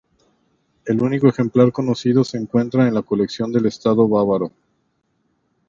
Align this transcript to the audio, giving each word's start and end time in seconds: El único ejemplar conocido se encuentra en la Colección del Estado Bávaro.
El 0.85 0.99
único 0.99 1.27
ejemplar 1.27 1.71
conocido 1.71 2.23
se 2.23 2.39
encuentra 2.39 2.87
en 2.87 2.95
la 2.95 3.03
Colección 3.03 3.51
del 3.51 3.67
Estado 3.67 4.07
Bávaro. 4.09 4.51